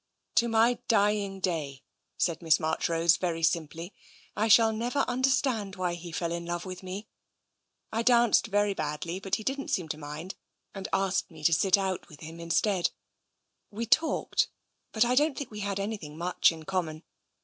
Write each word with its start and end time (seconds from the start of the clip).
To 0.33 0.47
my 0.47 0.79
dying 0.87 1.39
day,'* 1.39 1.83
said 2.17 2.41
Miss 2.41 2.59
March 2.59 2.89
rose 2.89 3.17
very 3.17 3.43
simply," 3.43 3.93
I 4.35 4.47
shall 4.47 4.73
never 4.73 5.05
understand 5.07 5.75
why 5.75 5.93
he 5.93 6.11
fell 6.11 6.31
in 6.31 6.43
love 6.47 6.65
with 6.65 6.81
me. 6.81 7.07
I 7.93 8.01
danced 8.01 8.47
very 8.47 8.73
badly, 8.73 9.19
but 9.19 9.35
he 9.35 9.43
didn*t 9.43 9.71
seem 9.71 9.87
to 9.89 9.99
mind, 9.99 10.33
and 10.73 10.87
asked 10.91 11.29
me 11.29 11.43
to 11.43 11.53
sit 11.53 11.77
out 11.77 12.09
with 12.09 12.21
him 12.21 12.39
in 12.39 12.49
stead. 12.49 12.89
We 13.69 13.85
talked, 13.85 14.47
but 14.91 15.05
I 15.05 15.13
don't 15.13 15.37
think 15.37 15.51
we 15.51 15.59
had 15.59 15.79
anything 15.79 16.17
much 16.17 16.51
in 16.51 16.63
common. 16.63 17.03